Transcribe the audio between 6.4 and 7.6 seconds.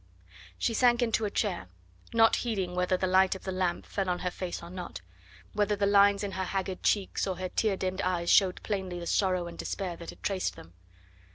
haggard cheeks, or her